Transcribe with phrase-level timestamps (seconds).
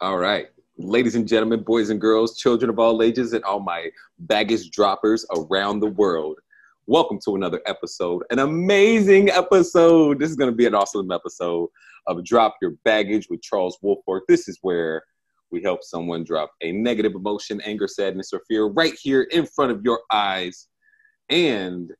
[0.00, 0.46] All right.
[0.76, 5.26] Ladies and gentlemen, boys and girls, children of all ages, and all my baggage droppers
[5.36, 6.38] around the world,
[6.86, 10.20] welcome to another episode, an amazing episode.
[10.20, 11.68] This is going to be an awesome episode
[12.06, 14.20] of Drop Your Baggage with Charles Woolfork.
[14.28, 15.02] This is where
[15.50, 19.72] we help someone drop a negative emotion, anger, sadness, or fear right here in front
[19.72, 20.68] of your eyes.
[21.28, 21.90] And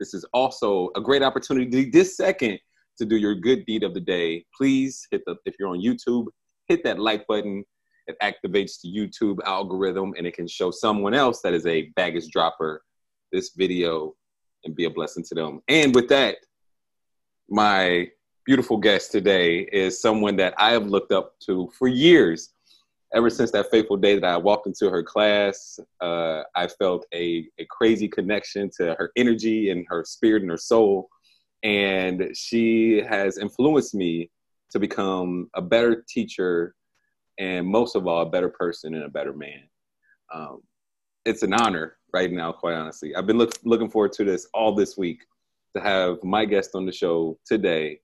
[0.00, 2.58] this is also a great opportunity this second
[2.98, 4.44] to do your good deed of the day.
[4.58, 6.26] Please hit the, if you're on YouTube,
[6.68, 7.64] hit that like button.
[8.06, 12.30] It activates the YouTube algorithm and it can show someone else that is a baggage
[12.30, 12.82] dropper
[13.32, 14.14] this video
[14.64, 15.60] and be a blessing to them.
[15.68, 16.36] And with that,
[17.48, 18.08] my
[18.44, 22.50] beautiful guest today is someone that I have looked up to for years.
[23.14, 27.46] Ever since that fateful day that I walked into her class, uh, I felt a,
[27.58, 31.08] a crazy connection to her energy and her spirit and her soul.
[31.62, 34.30] And she has influenced me
[34.70, 36.74] to become a better teacher
[37.38, 39.62] and most of all, a better person and a better man.
[40.32, 40.62] Um,
[41.24, 43.14] it's an honor right now, quite honestly.
[43.14, 45.24] I've been look, looking forward to this all this week
[45.76, 48.00] to have my guest on the show today,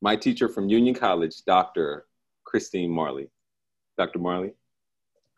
[0.00, 2.06] my teacher from Union College, Dr.
[2.44, 3.30] Christine Marley.
[3.96, 4.18] Dr.
[4.18, 4.52] Marley,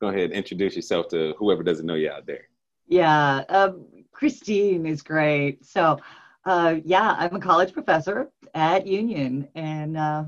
[0.00, 2.44] go ahead, and introduce yourself to whoever doesn't know you out there.
[2.86, 5.64] Yeah, um, Christine is great.
[5.64, 5.98] So,
[6.44, 10.24] uh, yeah, I'm a college professor at Union, and uh,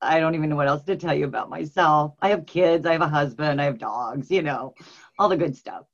[0.00, 2.14] I don't even know what else to tell you about myself.
[2.22, 4.74] I have kids, I have a husband, I have dogs, you know,
[5.18, 5.84] all the good stuff.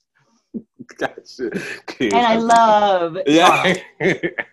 [0.98, 1.50] Gotcha.
[2.00, 3.74] And I love Yeah.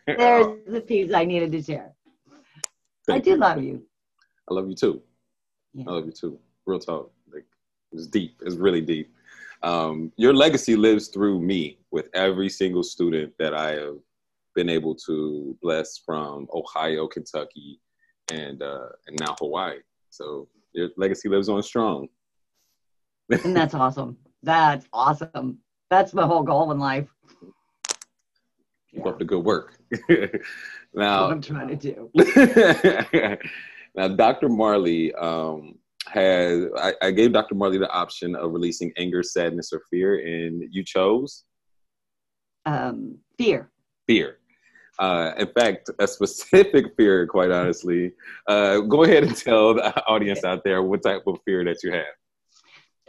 [0.08, 1.94] There's the piece I needed to share.
[3.10, 3.36] I do you.
[3.36, 3.84] love you.
[4.50, 5.02] I love you too.
[5.74, 5.86] Yeah.
[5.88, 6.40] I love you too.
[6.66, 7.12] Real talk.
[7.32, 7.46] Like
[7.92, 8.42] it's deep.
[8.44, 9.14] It's really deep.
[9.62, 13.98] Um, your legacy lives through me with every single student that I have
[14.56, 17.80] been able to bless from Ohio, Kentucky,
[18.32, 19.78] and uh, and now Hawaii.
[20.10, 22.08] So your legacy lives on strong.
[23.44, 24.18] And that's awesome.
[24.44, 25.60] That's awesome.
[25.90, 27.08] That's my whole goal in life.
[28.92, 29.78] Keep Yeah, up the good work.
[30.08, 30.32] what
[30.94, 32.10] now, I'm trying to do.
[33.96, 34.50] now, Dr.
[34.50, 35.76] Marley um,
[36.08, 36.66] has.
[36.78, 37.56] I, I gave Dr.
[37.56, 41.44] Marley the option of releasing anger, sadness, or fear, and you chose
[42.66, 43.72] Um, fear.
[44.08, 44.38] fear.
[45.00, 48.14] Uh, in fact, a specific fear, quite honestly.
[48.48, 51.92] Uh, go ahead and tell the audience out there what type of fear that you
[51.92, 52.06] have.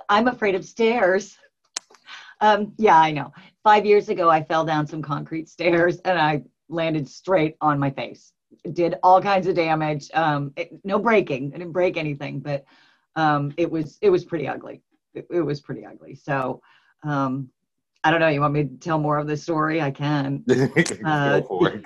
[0.08, 1.36] I'm afraid of stairs.
[2.40, 3.32] Um, yeah, I know.
[3.62, 7.90] Five years ago, I fell down some concrete stairs and I landed straight on my
[7.90, 8.32] face.
[8.72, 10.10] Did all kinds of damage.
[10.14, 11.52] Um, it, no breaking.
[11.54, 12.64] I didn't break anything, but
[13.16, 14.82] um, it was it was pretty ugly.
[15.14, 16.14] It, it was pretty ugly.
[16.14, 16.60] So
[17.02, 17.50] um,
[18.04, 18.28] I don't know.
[18.28, 19.80] You want me to tell more of the story?
[19.80, 20.44] I can.
[21.04, 21.84] Uh, Go for it.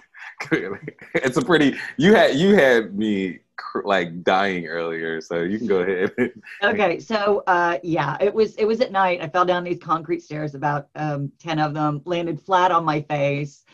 [1.15, 1.77] it's a pretty.
[1.97, 6.13] You had you had me cr- like dying earlier, so you can go ahead.
[6.63, 10.23] okay so uh yeah it was it was at night i fell down these concrete
[10.23, 13.65] stairs about um 10 of them landed flat on my face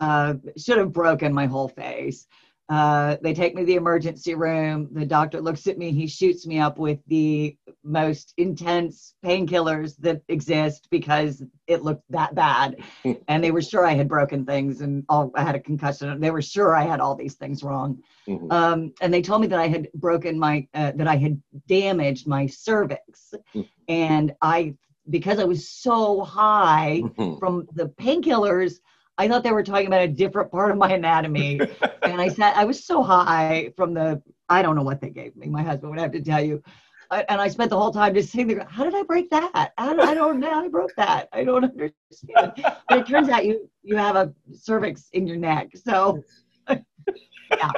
[0.00, 2.26] uh should have broken my whole face
[2.70, 6.46] uh they take me to the emergency room the doctor looks at me he shoots
[6.46, 12.76] me up with the most intense painkillers that exist because it looked that bad
[13.28, 16.30] and they were sure i had broken things and all i had a concussion they
[16.30, 18.50] were sure i had all these things wrong Mhm.
[18.50, 22.26] um, and they told me that I had broken my uh, that I had damaged
[22.26, 23.68] my cervix, Mhm.
[23.88, 24.74] and I
[25.10, 27.38] because I was so high Mhm.
[27.38, 28.80] from the painkillers,
[29.16, 31.60] I thought they were talking about a different part of my anatomy,
[32.02, 35.36] and I said I was so high from the I don't know what they gave
[35.36, 35.48] me.
[35.48, 36.62] My husband would have to tell you.
[37.10, 38.66] I, and I spent the whole time just sitting there.
[38.68, 39.72] How did I break that?
[39.76, 40.50] How did, I don't know.
[40.50, 41.28] how I broke that.
[41.32, 42.52] I don't understand.
[42.88, 45.70] But it turns out you you have a cervix in your neck.
[45.76, 46.22] So
[46.68, 47.70] yeah.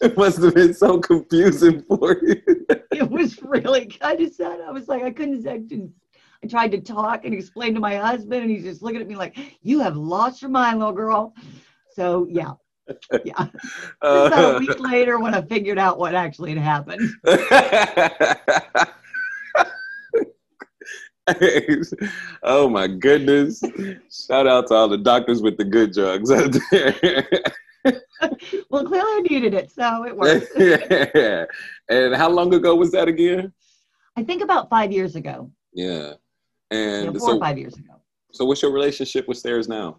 [0.00, 2.42] it must have been so confusing for you.
[2.92, 5.92] it was really, I just said, I was like, I couldn't, I didn't,
[6.42, 9.16] I tried to talk and explain to my husband, and he's just looking at me
[9.16, 11.34] like, "You have lost your mind, little girl."
[11.94, 12.52] So yeah,
[13.24, 13.46] yeah.
[14.02, 17.10] About a Uh, week later, when I figured out what actually had happened,
[22.42, 23.62] oh my goodness!
[24.10, 27.26] Shout out to all the doctors with the good drugs out there.
[28.70, 30.48] well, clearly I needed it, so it worked.
[30.56, 31.44] yeah.
[31.88, 33.52] And how long ago was that again?
[34.16, 36.14] I think about five years ago, Yeah.
[36.70, 37.94] And know, four so, or five years ago.
[38.32, 39.98] so what's your relationship with stairs now?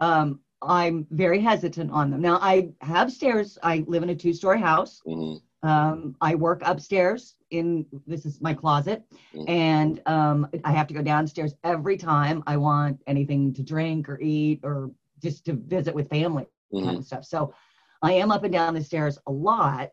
[0.00, 2.20] Um, I'm very hesitant on them.
[2.20, 3.58] Now I have stairs.
[3.62, 5.02] I live in a two-story house.
[5.06, 9.02] hmm Um, I work upstairs in this is my closet,
[9.34, 9.48] Mhm.
[9.48, 14.18] and um, I have to go downstairs every time I want anything to drink or
[14.20, 14.90] eat or
[15.22, 17.24] just to visit with family kind hmm of stuff.
[17.26, 17.52] So
[18.00, 19.90] I am up and down the stairs a lot,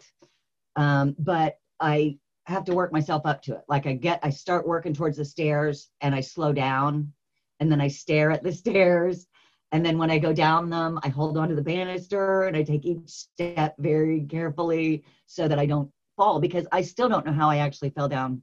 [0.78, 2.18] um, but I
[2.48, 3.62] have to work myself up to it.
[3.68, 7.12] Like I get, I start working towards the stairs and I slow down
[7.60, 9.28] and then I stare at the stairs.
[9.74, 12.86] And then when I go down them, I hold onto the banister and I take
[12.86, 17.50] each step very carefully so that I don't fall because I still don't know how
[17.50, 18.42] I actually fell down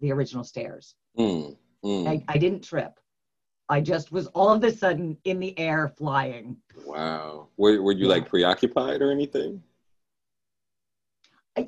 [0.00, 0.94] the original stairs.
[1.18, 2.06] Mm, mm.
[2.08, 2.92] I, I didn't trip.
[3.70, 6.58] I just was all of a sudden in the air flying.
[6.84, 7.48] Wow.
[7.56, 8.12] Were, were you Yeah.
[8.12, 9.62] like preoccupied or anything?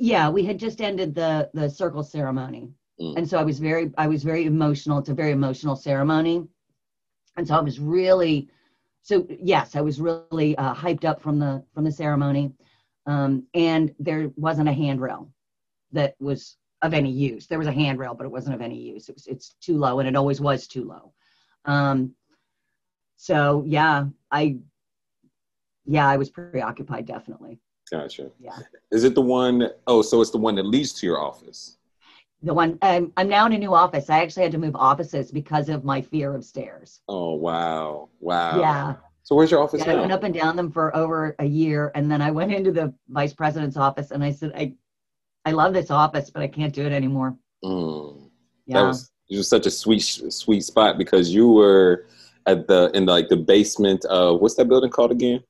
[0.00, 2.70] Yeah we had just ended the the circle ceremony.
[3.00, 3.16] Mm.
[3.16, 6.46] and so i was very i was very emotional it's a very emotional ceremony.
[7.36, 8.48] And so i was really
[9.02, 12.52] so yes i was really uh, hyped up from the from the ceremony.
[13.06, 15.30] Um, and there wasn't a handrail
[15.92, 17.46] that was of any use.
[17.46, 19.08] There was a handrail but it wasn't of any use.
[19.08, 21.12] It was it's too low and it always was too low.
[21.64, 22.14] Um,
[23.18, 24.56] so yeah i
[25.84, 27.58] yeah i was preoccupied definitely
[27.90, 28.30] Gotcha.
[28.40, 28.58] yeah
[28.90, 31.76] Is it the one oh so it's the one that leads to your office?
[32.42, 35.32] the one um, i'm now in a new office i actually had to move offices
[35.32, 38.10] because of my fear of stairs Oh wow.
[38.20, 38.58] Wow.
[38.60, 38.94] yeah,
[39.24, 41.90] So where's your office yeah i went up and down them for over a year
[41.96, 44.72] and then i went into the vice president's office and i said i
[45.46, 48.30] i love this office but i can't do it anymore Mm.
[48.66, 52.06] yeah That was it was such a sweet sweet spot because you were
[52.46, 55.42] at the in like the basement of what's that building called again?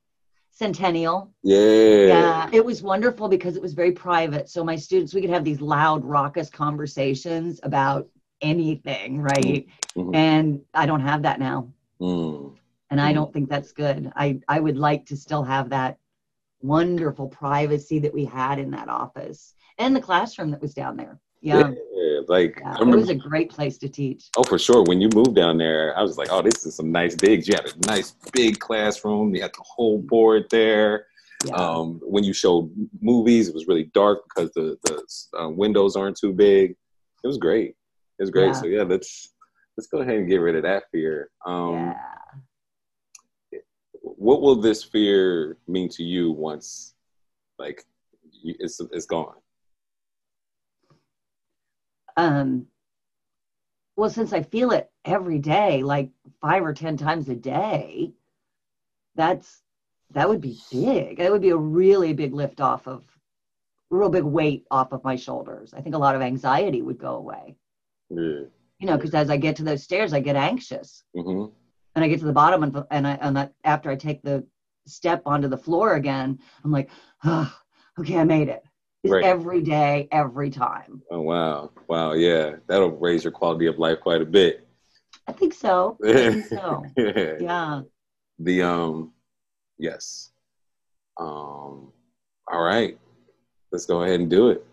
[0.59, 2.05] Centennial Yeah.
[2.13, 5.45] yeah it was wonderful because it was very private so my students we could have
[5.45, 8.01] these loud raucous conversations about
[8.41, 9.65] anything right
[9.95, 10.13] Mhm.
[10.15, 11.59] and i don't have that now
[12.01, 12.55] Mm.
[12.89, 14.01] and I don't think that's good.
[14.15, 15.97] I I would like to still have that
[16.61, 21.19] wonderful privacy that we had in that office and the classroom that was down there.
[21.41, 22.75] Yeah, Yeah, Like yeah.
[22.77, 24.29] I it was a great place to teach.
[24.37, 24.83] Oh, for sure.
[24.83, 27.47] When you moved down there, I was like, oh, this is some nice digs.
[27.47, 29.33] You had a nice big classroom.
[29.33, 31.05] You had the whole board there.
[31.45, 32.69] Yeah, Um, when you showed
[33.01, 36.71] movies, it was really dark because the, the uh, windows aren't too big.
[37.23, 37.69] It was great.
[38.19, 38.53] It was great.
[38.55, 39.33] So yeah, let's
[39.77, 41.29] let's go ahead and get rid of that fear.
[41.45, 41.95] Um,
[43.53, 43.59] yeah.
[44.01, 46.95] What will this fear mean to you once,
[47.57, 47.85] like,
[48.43, 49.35] you, it's it's gone?
[52.19, 52.65] Um,
[53.95, 56.09] well, since I feel it every day, like
[56.41, 58.11] five or ten times a day,
[59.15, 59.61] that's
[60.11, 61.17] that would be big.
[61.17, 63.05] That would be a really big lift off of,
[63.89, 65.73] real big weight off of my shoulders.
[65.73, 67.55] I think a lot of anxiety would go away.
[68.09, 68.43] Yeah.
[68.79, 71.03] You know, because as I get to those stairs, I get anxious.
[71.15, 71.45] hmm
[71.95, 74.45] and I get to the bottom and and I and that after I take the
[74.87, 76.89] step onto the floor again, I'm like,
[77.23, 77.53] oh,
[77.97, 78.63] okay, I made it.
[79.05, 79.23] Right.
[79.23, 81.01] every day, every time.
[81.09, 84.67] Oh wow, wow, yeah, that'll raise your quality of life quite a bit.
[85.27, 85.97] I think so.
[86.03, 86.83] I think so.
[86.97, 87.35] yeah.
[87.39, 87.81] Yeah.
[88.39, 89.13] The um,
[89.77, 90.31] yes.
[91.19, 91.91] Um,
[92.51, 92.97] all right.
[93.71, 94.65] Let's go ahead and do it.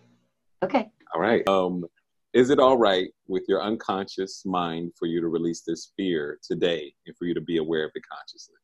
[0.62, 0.90] Okay.
[1.14, 1.46] All right.
[1.48, 1.84] Um,
[2.32, 6.94] is it all right with your unconscious mind for you to release this fear today
[7.06, 8.54] and for you to be aware of it consciously?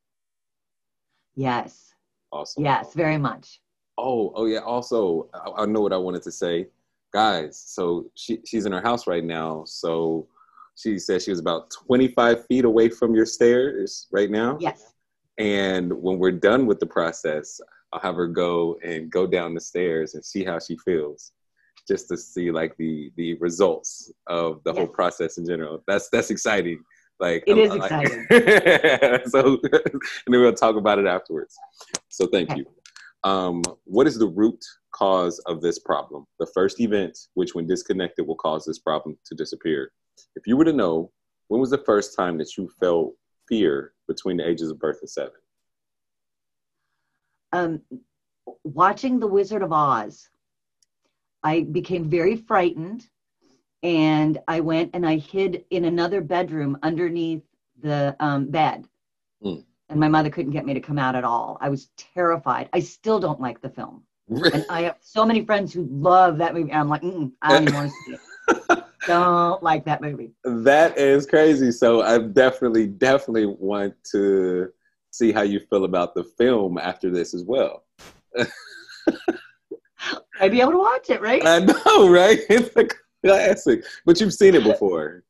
[1.35, 1.93] Yes.
[2.33, 2.65] Awesome.
[2.65, 2.95] Yes.
[2.95, 3.61] Very much.
[4.03, 4.59] Oh, oh yeah.
[4.61, 6.67] Also, I, I know what I wanted to say,
[7.13, 7.57] guys.
[7.65, 9.63] So she she's in her house right now.
[9.67, 10.27] So
[10.75, 14.59] she said she was about 25 feet away from your stairs right now.
[14.61, 14.93] Yes.
[15.39, 17.61] And when we're done with the process,
[17.93, 21.33] I'll have her go and go down the stairs and see how she feels,
[21.87, 25.83] just to see like the the results of the whole process in general.
[25.87, 26.83] That's that's exciting.
[27.21, 29.21] Like It I- is I like- exciting.
[29.31, 29.41] so,
[29.73, 31.55] and then we'll talk about it afterwards.
[32.09, 32.61] So thank Okay.
[32.61, 32.67] you.
[33.25, 36.27] Um, what is the root cause of this problem?
[36.39, 39.93] The first event, which when disconnected will cause this problem to disappear.
[40.35, 41.13] If you were to know,
[41.49, 43.15] when was the first time that you felt
[43.49, 45.33] fear between the ages of birth and seven?
[47.53, 47.83] Um,
[48.65, 50.29] watching The Wizard of Oz,
[51.43, 53.07] I became very frightened,
[53.83, 57.43] and I went and I hid in another bedroom underneath
[57.81, 58.87] the um, bed.
[59.43, 59.61] Hmm.
[59.93, 61.59] And my mother couldn't get me to come out at all.
[61.61, 62.71] I was terrified.
[62.73, 64.03] I still don't like the film.
[64.31, 66.73] And I have so many friends who love that movie.
[66.73, 67.03] I'm like,
[67.43, 68.85] I don't want to see it.
[69.07, 70.31] Don't like that movie.
[70.45, 71.73] that is crazy.
[71.73, 74.69] So I definitely, definitely want to
[75.11, 77.85] see how you feel about the film after this as well.
[80.41, 81.45] I'd be able to watch it, right?
[81.45, 82.39] I know, right?
[82.49, 82.87] It's a
[83.27, 85.25] classic, but you've seen it before.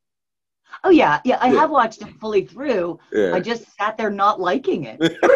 [0.85, 1.39] Oh yeah, yeah.
[1.41, 1.61] I Yeah.
[1.61, 2.99] have watched it fully through.
[3.13, 3.35] Yeah.
[3.35, 5.01] I just sat there not liking it.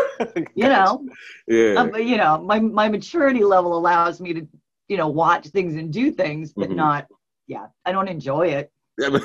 [0.54, 1.06] You know,
[1.46, 1.74] yeah.
[1.74, 4.48] Um, but, you know, my my maturity level allows me to,
[4.88, 6.76] you know, watch things and do things, but Mhm.
[6.76, 7.06] not.
[7.46, 9.24] Yeah, I don't enjoy it, Yeah, but-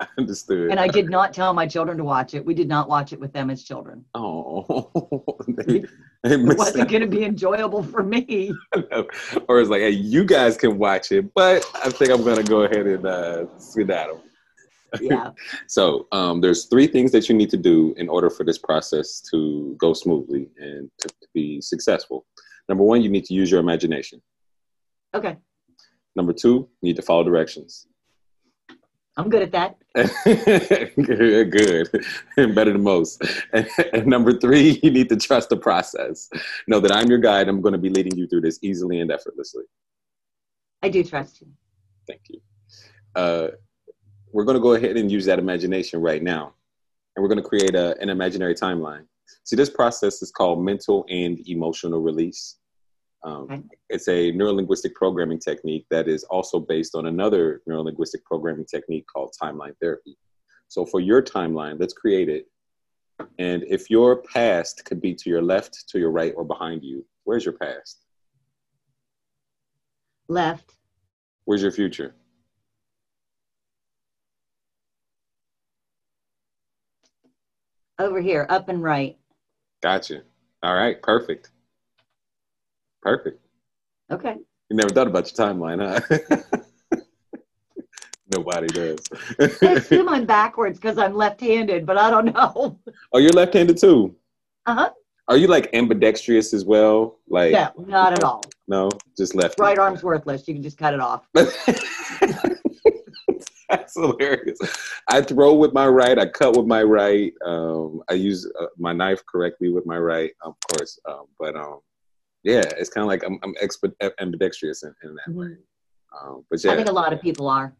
[0.00, 0.70] I understood.
[0.70, 2.42] and I did not tell my children to watch it.
[2.46, 4.06] We did not watch it with them as children.
[4.14, 5.84] oh, they,
[6.24, 8.52] it wasn't going to be enjoyable for me.
[9.48, 12.50] or it's like, hey, you guys can watch it, but I think I'm going to
[12.50, 14.22] go ahead and uh, skedaddle.
[15.00, 15.30] Yeah.
[15.66, 19.20] so um, there's three things that you need to do in order for this process
[19.32, 22.26] to go smoothly and to, to be successful.
[22.68, 24.20] Number one, you need to use your imagination.
[25.14, 25.36] Okay.
[26.14, 27.86] Number two, you need to follow directions.
[29.18, 29.76] I'm good at that.
[30.94, 31.88] good, good.
[32.54, 33.22] Better than most.
[33.52, 36.28] And, and, number three, you need to trust the process.
[36.68, 37.48] Know that I'm your guide.
[37.48, 39.64] I'm going to be leading you through this easily and effortlessly.
[40.82, 41.48] I do trust you.
[42.06, 42.40] Thank you.
[43.14, 43.48] Uh,
[44.32, 46.54] we're going to go ahead and use that imagination right now.
[47.14, 49.04] And we're going to create a, an imaginary timeline.
[49.44, 52.56] See, this process is called mental and emotional release.
[53.24, 53.68] Um.
[53.88, 59.34] It's a neurolinguistic programming technique that is also based on another neurolinguistic programming technique called
[59.40, 60.16] timeline therapy.
[60.68, 62.46] So, for your timeline, let's create it.
[63.38, 67.04] And if your past could be to your left, to your right, or behind you,
[67.24, 68.02] where's your past?
[70.28, 70.74] Left.
[71.44, 72.14] Where's your future?
[77.98, 79.16] Over here, up and right.
[79.82, 80.22] Gotcha.
[80.62, 81.50] All right, perfect.
[83.00, 83.40] Perfect.
[84.10, 84.36] Okay.
[84.68, 87.00] You never thought about your timeline, huh?
[88.34, 88.98] Nobody does.
[89.62, 92.78] I assume I'm backwards because I'm left-handed, but I don't know.
[93.12, 94.14] Oh, you're left-handed too.
[94.66, 94.90] Uh huh.
[95.28, 97.18] Are you like ambidextrous as well?
[97.28, 98.42] Like no, not at all.
[98.68, 99.58] No, just left.
[99.58, 100.46] Right arm's worthless.
[100.46, 101.28] You can just cut it off.
[103.70, 104.58] That's hilarious.
[105.08, 106.18] I throw with my right.
[106.18, 107.32] I cut with my right.
[107.44, 110.98] Um, I use uh, my knife correctly with my right, of course.
[111.08, 111.80] Um, but um,
[112.44, 115.40] yeah, it's kind of like I'm, I'm expert, ambidextrous in, in that mm-hmm.
[115.40, 115.56] way.
[116.20, 117.74] Um, but yeah, I think a lot of people are.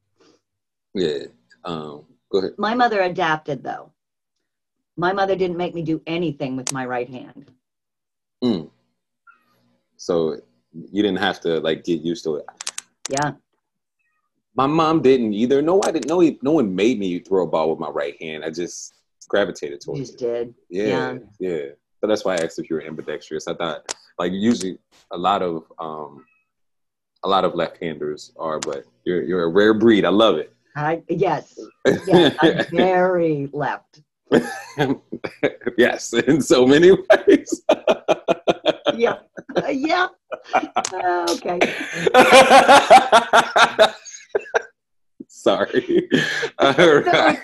[0.95, 1.26] Yeah.
[1.64, 2.52] Um, go ahead.
[2.59, 3.93] My mother adapted though.
[4.97, 7.50] My mother didn't make me do anything with my right hand.
[8.43, 8.71] Mm.
[9.97, 10.40] So
[10.73, 12.47] you didn't have to like get used to it.
[13.09, 13.33] Yeah.
[14.57, 15.61] My mom didn't either.
[15.61, 16.09] No, I didn't.
[16.09, 18.45] No, no one made me throw a ball with my right hand.
[18.45, 18.95] I just
[19.29, 20.19] gravitated towards you it.
[20.19, 20.55] did.
[20.71, 20.87] Yeah,
[21.39, 21.51] yeah.
[21.51, 21.65] yeah.
[22.01, 23.49] So that's why I asked if you were ambidextrous.
[23.49, 24.79] I thought like usually
[25.11, 26.25] a lot of um,
[27.25, 30.05] a lot of left-handers are, but you're you're a rare breed.
[30.05, 30.53] I love it.
[30.75, 31.59] I yes,
[32.07, 34.01] yes, I'm very left.
[35.79, 37.63] yes, in so many ways.
[38.95, 39.19] yeah,
[39.57, 40.09] uh, yeah.
[40.55, 41.61] Uh, okay.
[45.47, 46.09] Sorry.
[46.59, 47.38] All right.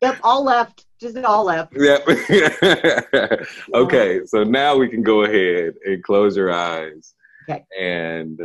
[0.00, 0.86] yep, all left.
[1.00, 1.72] Just all left.
[1.76, 2.06] Yep.
[3.74, 7.14] okay, so now we can go ahead and close your eyes.
[7.50, 7.64] Okay.
[7.76, 8.40] And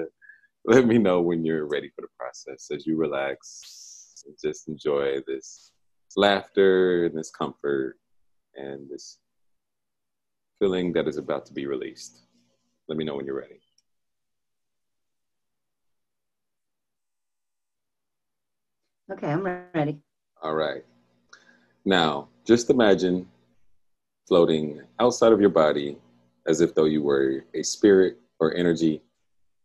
[0.65, 5.19] let me know when you're ready for the process as you relax and just enjoy
[5.27, 5.71] this
[6.17, 7.98] laughter and this comfort
[8.55, 9.19] and this
[10.57, 12.24] feeling that is about to be released.
[12.88, 13.62] Let me know when you're ready.
[19.11, 19.97] Okay, I'm ready.
[20.43, 20.83] All right.
[21.83, 23.27] Now, just imagine
[24.27, 25.97] floating outside of your body
[26.45, 29.01] as if though you were a spirit or energy,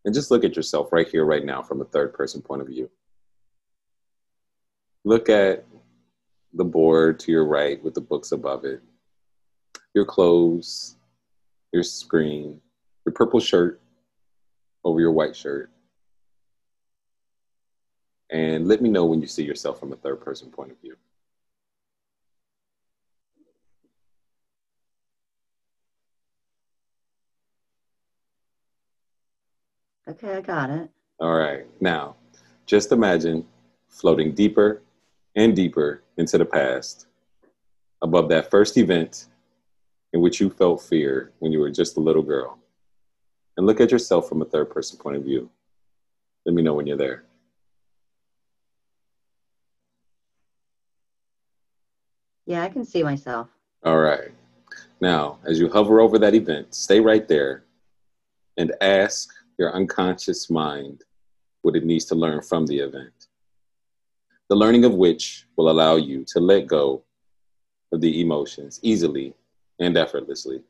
[0.05, 2.69] and just look at yourself right here, right now, from a third person point of
[2.69, 2.91] view.
[5.05, 5.67] Look at
[6.55, 8.81] the board to your right with the books above it,
[9.93, 10.97] your clothes,
[11.73, 12.61] your screen,
[13.05, 13.81] your purple shirt
[14.85, 15.71] over your white shirt,
[18.35, 20.97] and let me know when you see yourself from a third person point of view.
[30.09, 30.91] Okay, I got it.
[31.21, 31.65] All right.
[31.81, 32.17] Now,
[32.67, 33.47] just imagine
[33.89, 34.83] floating deeper
[35.37, 37.07] and deeper into the past,
[38.03, 39.27] above that first event
[40.13, 42.59] in which you felt fear when you were just a little girl.
[43.57, 45.51] And look at yourself from a third person point of view.
[46.45, 47.23] Let me know when you're there.
[52.47, 53.49] Yeah, I can see myself.
[53.85, 54.31] All right.
[55.01, 57.65] Now, as you hover over that event, stay right there
[58.57, 61.05] and ask your unconscious mind
[61.63, 63.29] what it needs to learn from the event.
[64.49, 67.03] The learning of which will allow you to let go
[67.93, 69.35] of the emotions easily
[69.81, 70.63] and effortlessly.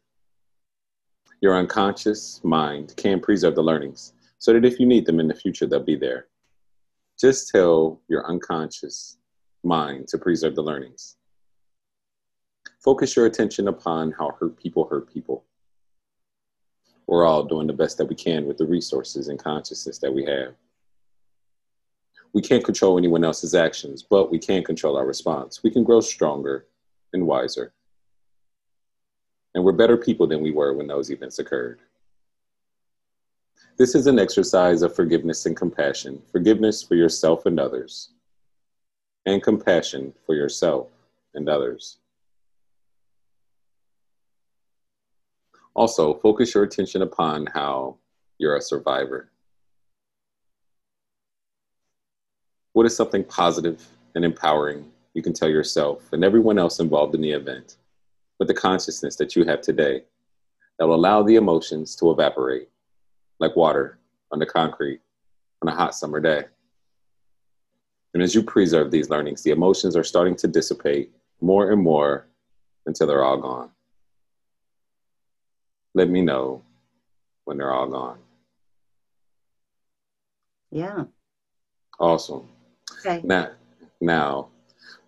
[1.41, 5.35] Your unconscious mind can preserve the learnings so that if you need them in the
[5.35, 6.27] future, they'll be there.
[7.19, 9.19] Just tell your unconscious
[9.63, 11.17] mind to preserve the learnings.
[12.85, 15.43] Focus your attention upon how hurt people hurt people.
[17.07, 20.27] We're all doing the best that we can with the resources and consciousness that we
[20.27, 20.55] have.
[22.35, 25.63] We can't control anyone else's actions, but we can control our response.
[25.63, 26.67] We can grow stronger
[27.15, 27.73] and wiser.
[29.55, 31.81] And we're better people than we were when those events occurred.
[33.79, 38.11] This is an exercise of forgiveness and compassion forgiveness for yourself and others,
[39.25, 40.89] and compassion for yourself
[41.35, 41.99] and others.
[45.75, 47.97] Also, focus your attention upon how
[48.39, 49.31] you're a survivor.
[52.75, 57.21] What is something positive and empowering you can tell yourself and everyone else involved in
[57.21, 57.77] the event
[58.39, 60.05] with the consciousness that you have today
[60.79, 62.69] that will allow the emotions to evaporate
[63.41, 63.99] like water
[64.31, 65.01] on the concrete
[65.63, 66.45] on a hot summer day?
[68.13, 72.29] And as you preserve these learnings, the emotions are starting to dissipate more and more
[72.87, 73.71] until they're all gone
[75.95, 76.63] let me know
[77.45, 78.19] when they're all gone.
[80.71, 81.05] Yeah.
[82.01, 82.49] Awesome.
[82.99, 83.21] Okay.
[83.23, 83.51] Now,
[84.01, 84.49] now,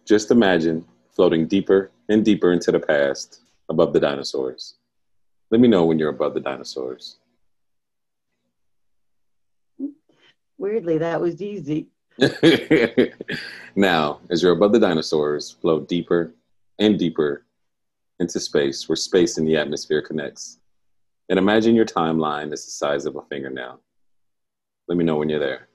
[0.04, 4.74] just imagine floating deeper and deeper into the past above the dinosaurs.
[5.50, 7.16] Let me know when you're above the dinosaurs.
[10.58, 11.88] Weirdly, that was easy.
[13.76, 16.32] now, as you're above the dinosaurs, float deeper
[16.78, 17.44] and deeper
[18.20, 20.58] into space where space and the atmosphere connects.
[21.28, 23.80] And imagine your timeline is the size of a fingernail.
[24.88, 25.68] Let me know when you're there.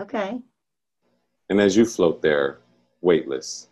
[0.00, 0.40] Okay.
[1.48, 2.58] And as you float there,
[3.00, 3.68] weightless,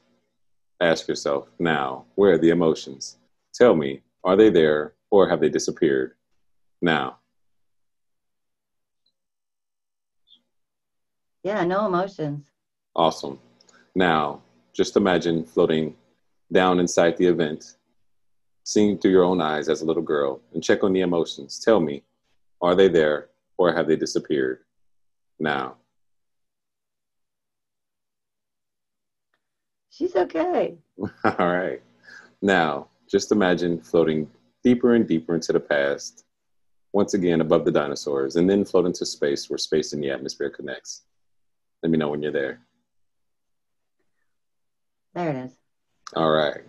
[0.81, 3.19] ask yourself now, where are the emotions?
[3.53, 6.15] Tell me, are they there or have they disappeared?
[6.81, 7.19] Now.
[11.43, 12.47] Yeah, no emotions.
[12.95, 13.39] Awesome.
[13.95, 14.41] Now,
[14.73, 15.95] just imagine floating
[16.53, 17.77] down inside the event
[18.65, 21.59] seeing through your own eyes as a little girl and check on the emotions.
[21.59, 22.03] Tell me,
[22.61, 23.29] are they there
[23.59, 24.61] or have they disappeared
[25.39, 25.77] now?
[29.91, 30.77] She's okay.
[30.99, 31.81] All right.
[32.43, 34.29] Now, just imagine floating
[34.65, 36.25] deeper and deeper into the past,
[36.93, 40.51] once again above the dinosaurs, and then float into space where space and the atmosphere
[40.51, 41.03] connects.
[41.83, 42.61] Let me know when you're there.
[45.15, 45.53] There it is.
[46.17, 46.63] All right.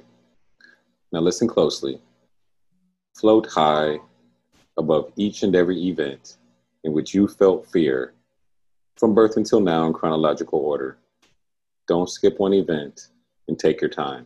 [1.16, 2.02] Now listen closely.
[3.18, 4.00] Float high
[4.76, 6.36] above each and every event
[6.84, 8.14] in which you felt fear
[8.98, 10.98] from birth until now in chronological order.
[11.88, 13.08] Don't skip one event
[13.48, 14.26] and take your time.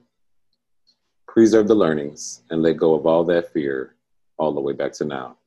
[1.28, 3.94] Preserve the learnings and let go of all that fear
[4.40, 5.38] all the way back to now.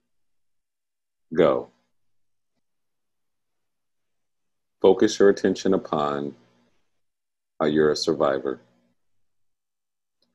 [1.35, 1.71] Go.
[4.81, 6.37] Focus your attention upon
[7.59, 8.61] how you're a survivor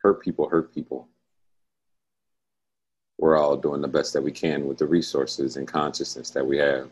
[0.07, 1.05] hurt people hurt people.
[3.17, 6.57] We're all doing the best that we can with the resources and consciousness that we
[6.59, 6.89] have.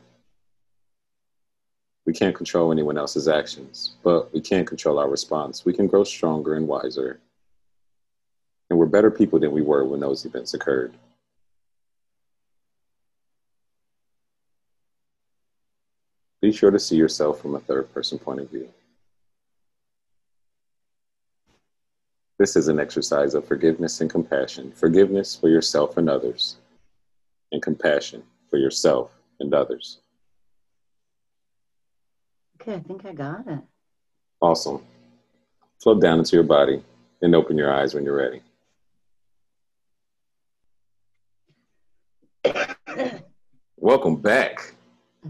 [2.06, 5.64] We can't control anyone else's actions, but we can control our response.
[5.64, 7.22] We can grow stronger and wiser.
[8.70, 10.94] And we're better people than we were when those events occurred.
[16.42, 18.68] Be sure to see yourself from a third person point of view.
[22.38, 24.72] This is an exercise of forgiveness and compassion.
[24.74, 26.58] Forgiveness for yourself and others,
[27.54, 30.00] and compassion for yourself and others.
[32.62, 33.60] Okay, I think I got it.
[34.42, 34.82] Awesome.
[35.82, 36.84] Float down into your body
[37.22, 38.42] and open your eyes when you're ready.
[43.78, 44.74] Welcome back.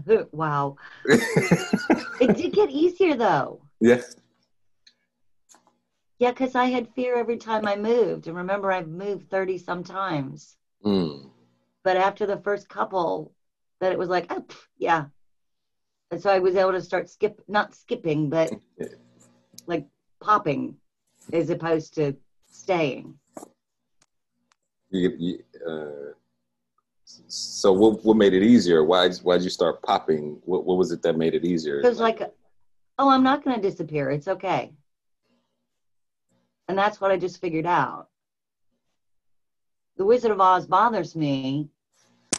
[0.32, 0.76] wow.
[1.04, 3.60] it did get easier though.
[3.80, 4.16] Yes.
[6.18, 8.26] Yeah, because I had fear every time I moved.
[8.26, 10.56] And remember, I've moved 30 sometimes.
[10.84, 11.30] Mm.
[11.84, 13.32] But after the first couple,
[13.80, 15.06] that it was like, oh, pff, yeah.
[16.10, 18.52] And so I was able to start skip, not skipping, but
[19.66, 19.86] like
[20.20, 20.76] popping
[21.32, 22.16] as opposed to
[22.50, 23.18] staying.
[24.90, 26.12] You, you, uh,
[27.04, 28.84] so what, what made it easier?
[28.84, 30.40] Why why'd you start popping?
[30.44, 31.82] What, what was it that made it easier?
[31.82, 32.22] Because like,
[32.98, 34.10] oh, I'm not going to disappear.
[34.10, 34.72] It's okay.
[36.76, 38.08] And that's what I just figured out.
[39.96, 41.70] The Wizard of Oz bothers me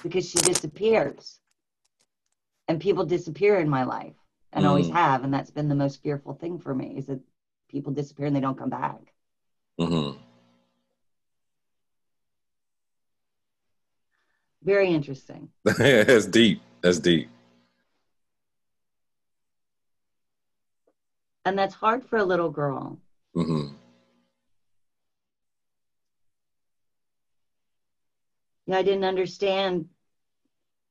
[0.04, 1.40] because she disappears.
[2.68, 4.14] And people disappear in my life
[4.54, 4.68] and mm.
[4.68, 5.24] always have.
[5.24, 7.20] And that's been the most fearful thing for me is that
[7.68, 9.12] people disappear and they don't come back.
[9.80, 10.20] Mm-hmm.
[14.62, 15.50] Very interesting.
[15.66, 16.62] that's deep.
[16.82, 17.28] That's deep.
[21.44, 23.00] And that's hard for a little girl.
[23.36, 23.74] Mm-hmm.
[28.76, 29.88] I didn't understand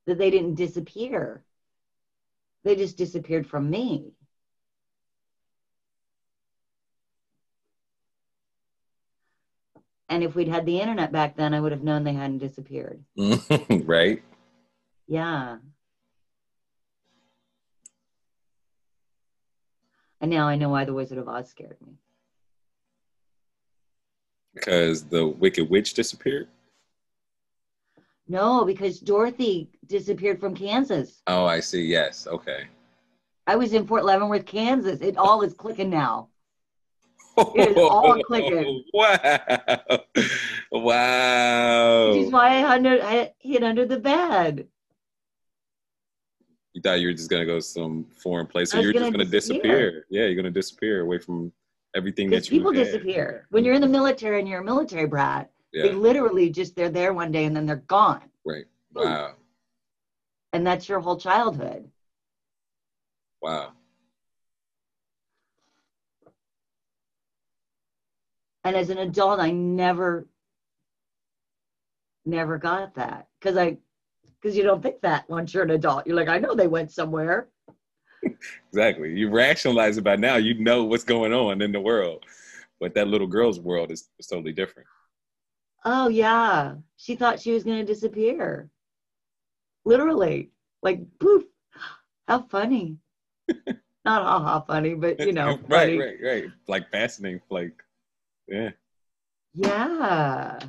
[0.07, 1.43] that they didn't disappear.
[2.63, 4.13] They just disappeared from me.
[10.09, 13.03] And if we'd had the internet back then, I would have known they hadn't disappeared.
[13.69, 14.23] right?
[15.07, 15.57] Yeah.
[20.19, 21.93] And now I know why the Wizard of Oz scared me.
[24.53, 26.47] Because the Wicked Witch disappeared?
[28.29, 31.21] No, because Dorothy disappeared from Kansas.
[31.27, 31.83] Oh, I see.
[31.83, 32.27] Yes.
[32.27, 32.67] Okay.
[33.45, 34.99] I was in Fort Leavenworth, Kansas.
[35.01, 36.29] It all is clicking now.
[37.55, 38.83] It is all clicking.
[38.93, 39.27] Wow.
[40.71, 42.13] Wow.
[42.13, 44.67] Which is why I, under, I hid under the bed.
[46.73, 49.25] You thought you were just gonna go some foreign place, or you're just gonna gonna
[49.25, 50.05] disappear.
[50.09, 51.51] Yeah, you're gonna disappear away from
[51.95, 52.85] everything that you people had.
[52.85, 53.47] disappear.
[53.49, 57.13] When you're in the military and you're a military brat, they literally just, they're there
[57.13, 58.29] one day and then they're gone.
[58.45, 58.65] Right.
[58.93, 59.35] Wow.
[60.53, 61.89] And that's your whole childhood.
[63.41, 63.73] Wow.
[68.63, 70.27] And as an adult, I never,
[72.25, 73.77] never got that because I,
[74.41, 76.05] because you don't think that once you're an adult.
[76.05, 77.47] You're like, I know they went somewhere.
[78.69, 79.13] Exactly.
[79.13, 80.35] You rationalize it by now.
[80.35, 82.25] You know what's going on in the world,
[82.79, 84.87] but that little girl's world is, is totally different.
[85.89, 88.69] Oh yeah, she thought she was going to disappear.
[89.85, 90.51] Literally,
[90.83, 91.45] like poof.
[92.27, 92.97] How funny.
[94.03, 95.97] Not ha ha funny, but you know, right, funny.
[95.97, 96.43] right, right.
[96.67, 97.39] Like fascinating.
[97.49, 97.81] Like,
[98.49, 98.71] yeah.
[99.53, 100.59] Yeah.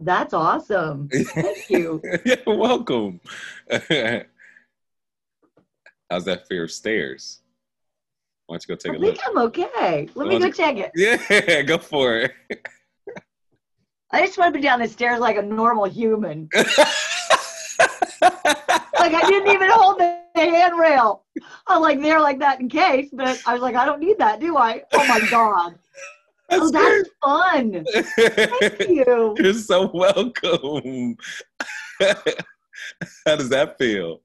[0.00, 1.08] That's awesome.
[1.08, 2.02] Thank you.
[2.24, 3.20] You're welcome.
[6.10, 7.40] How's that fear of stairs?
[8.46, 9.24] Why don't you go take I a think look?
[9.28, 10.08] I'm okay.
[10.16, 10.90] Let me go check it.
[10.96, 12.32] Yeah, go for it.
[14.10, 16.48] I just want to be down the stairs like a normal human.
[18.98, 21.24] Like I didn't even hold the handrail.
[21.66, 24.40] I'm like there like that in case, but I was like, I don't need that,
[24.40, 24.82] do I?
[24.92, 25.78] Oh my god.
[26.50, 27.86] oh, that's fun.
[28.16, 29.34] Thank you.
[29.38, 31.16] You're so welcome.
[32.00, 34.20] How does that feel?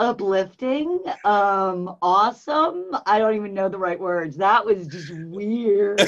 [0.00, 2.96] Uplifting, um, awesome.
[3.06, 4.36] I don't even know the right words.
[4.36, 6.00] That was just weird.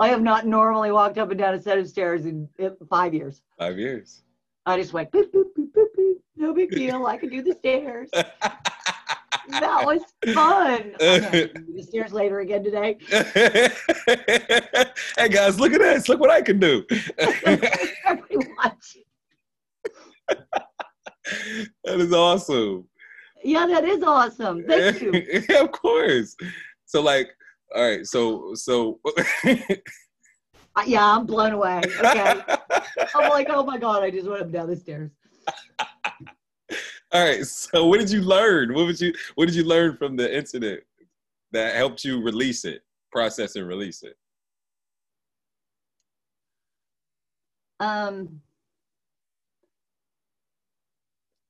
[0.00, 2.48] I have not normally walked up and down a set of stairs in
[2.88, 3.42] five years.
[3.58, 4.22] Five years.
[4.64, 6.14] I just went boop, boop, boop, boop, boop.
[6.36, 7.06] No big deal.
[7.06, 8.08] I can do the stairs.
[9.48, 10.94] That was fun.
[11.00, 12.98] I'm gonna do the stairs later again today.
[15.16, 16.08] hey guys, look at this.
[16.08, 16.84] Look what I can do.
[21.84, 22.86] That is awesome.
[23.42, 24.62] Yeah, that is awesome.
[24.68, 25.42] Thank you.
[25.48, 26.36] yeah, of course.
[26.84, 27.30] So like,
[27.74, 29.00] all right, so so
[30.76, 31.82] Uh, Yeah, I'm blown away.
[31.98, 32.40] Okay.
[33.14, 35.10] I'm like, oh my God, I just went up down the stairs.
[37.12, 38.72] all right, so what did you learn?
[38.74, 40.82] What would you what did you learn from the incident
[41.52, 44.16] that helped you release it, process and release it?
[47.80, 48.40] Um,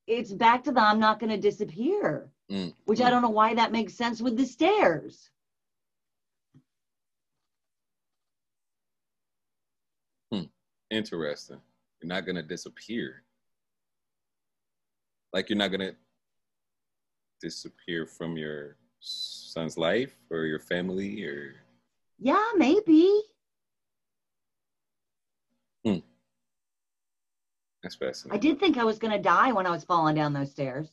[0.07, 3.53] it's back to the I'm not going to disappear, Mm, which I don't know why
[3.53, 5.29] that makes sense with the stairs.
[10.91, 11.61] Interesting.
[12.01, 13.23] You're not gonna disappear.
[15.33, 15.93] Like you're not gonna
[17.41, 21.55] disappear from your son's life or your family or
[22.19, 23.21] Yeah, maybe.
[25.83, 25.97] Hmm.
[27.81, 30.31] that's fascinating I did think I was going to die when I was falling down
[30.33, 30.87] those stairs.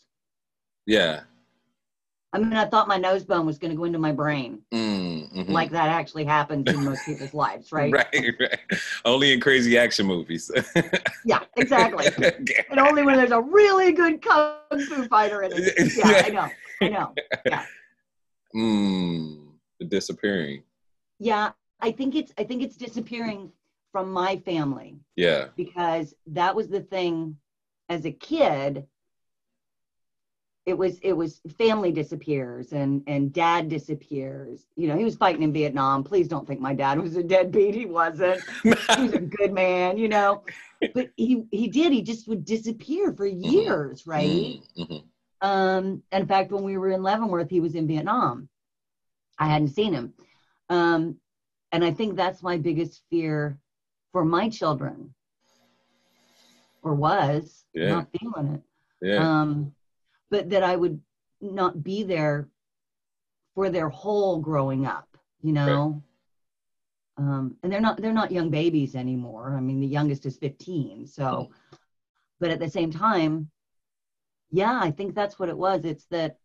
[0.86, 1.24] Yeah.
[2.32, 5.32] I mean, I thought my nose bone was going to go into my brain, Mm,
[5.32, 5.48] mhm.
[5.48, 7.90] like that actually happens in most people's lives, right?
[8.12, 8.58] right, right.
[9.04, 10.50] Only in crazy action movies.
[11.24, 12.06] Yeah, exactly.
[12.70, 14.56] and only when there's a really good kung
[14.88, 15.92] fu fighter in it.
[15.96, 16.50] Yeah, I know.
[16.80, 17.14] I know.
[18.54, 19.46] mm,
[19.78, 20.62] the disappearing.
[21.18, 23.52] Yeah, I think it's I think it's disappearing
[23.92, 25.46] from my family Yeah.
[25.56, 27.36] because that was the thing
[27.88, 28.86] as a kid
[30.68, 35.42] it was it was family disappears and and dad disappears you know he was fighting
[35.42, 39.18] in vietnam please don't think my dad was a deadbeat he wasn't he was a
[39.38, 40.42] good man you know
[40.94, 45.02] but he he did he just would disappear for years right Mhm.
[45.40, 48.48] um, in fact, when we were in Leavenworth, he was in Vietnam.
[49.38, 50.12] I hadn't seen him.
[50.68, 51.16] Um,
[51.70, 53.56] and I think that's my biggest fear
[54.12, 55.14] for my children,
[56.82, 57.90] or was Yeah.
[57.90, 58.62] not feeling it.
[59.00, 59.40] Yeah.
[59.40, 59.72] Um,
[60.30, 61.00] but that I would
[61.40, 62.48] not be there
[63.54, 65.08] for their whole growing up,
[65.42, 66.02] you know.
[67.16, 69.54] Um, and they're not they're not young babies anymore.
[69.56, 71.06] I mean, the youngest is 15.
[71.06, 71.50] So,
[72.38, 73.50] but at the same time,
[74.50, 75.84] yeah, I think that's what it was.
[75.84, 76.38] It's that,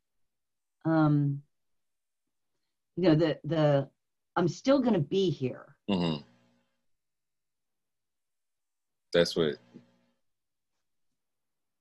[0.85, 1.41] um,
[2.95, 3.89] you know, the the
[4.35, 5.75] I'm still going to be here.
[5.87, 6.15] hmm
[9.13, 9.57] That's what.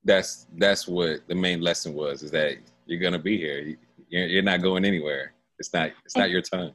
[0.05, 3.75] That's that's what the main lesson was: is that you're gonna be here.
[4.09, 5.33] You're, you're not going anywhere.
[5.59, 5.91] It's not.
[6.05, 6.71] It's not your time.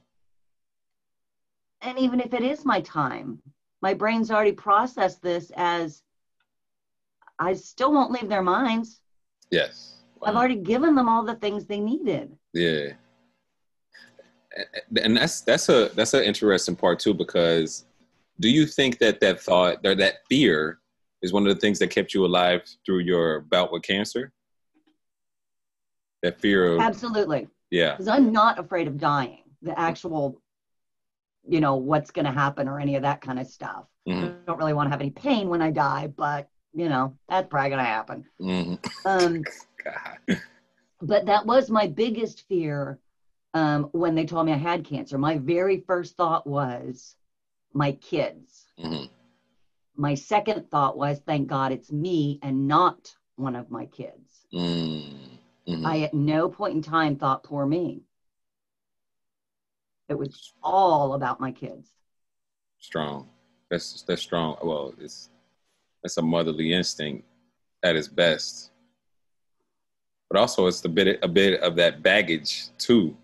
[1.83, 3.41] And even if it is my time,
[3.83, 6.03] my brain's already processed this as
[7.39, 9.01] I still won't leave their minds.
[9.51, 9.95] Yes.
[10.23, 12.37] I've already given them all the things they needed.
[12.53, 12.93] Yeah.
[14.91, 17.85] And- And that's that's a that's an interesting part too because
[18.41, 20.81] do you think that that thought or that fear
[21.23, 24.33] is one of the things that kept you alive through your bout with cancer?
[26.23, 27.49] That fear of Absolutely.
[27.71, 27.93] yeah.
[27.93, 30.41] Because I'm not afraid of dying, the actual,
[31.47, 33.85] you know, what's going to happen or any of that kind of stuff.
[34.09, 34.25] Mhm.
[34.25, 37.49] I don't really want to have any pain when I die, but, you know, that's
[37.49, 38.25] probably going to happen.
[38.39, 39.45] hmm Um,
[39.85, 40.41] God.
[41.01, 42.99] but that was my biggest fear
[43.55, 45.19] um, when they told me I had cancer.
[45.19, 47.17] My very first thought was
[47.73, 48.67] my kids.
[48.79, 49.05] hmm
[49.99, 54.47] My second thought was, thank God it's me and not one of my kids.
[54.55, 55.85] Mm-hmm.
[55.85, 58.03] I at no point in time thought poor me.
[60.09, 61.91] It was all about my kids.
[62.81, 63.29] strong.
[63.71, 64.57] That's that's strong.
[64.63, 65.31] Well, it's
[66.03, 67.27] that's a motherly instinct
[67.83, 68.71] at its best.
[70.31, 73.17] But also, it's the bit a bit of that baggage too.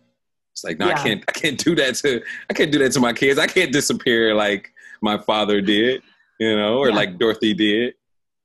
[0.53, 3.01] It's like, no, I can't, I can't do that to, I can't do that to
[3.01, 3.41] my kids.
[3.41, 6.01] I can't disappear like my father did,
[6.39, 6.95] you know, or Yeah.
[6.97, 7.95] like Dorothy did.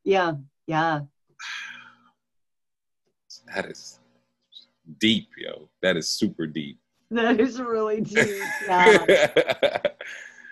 [0.04, 0.34] Yeah,
[0.68, 1.02] yeah.
[3.54, 4.00] That is
[5.00, 5.70] deep, yo.
[5.82, 6.80] That is super deep.
[7.12, 8.44] That is really deep.
[8.68, 9.06] Yeah,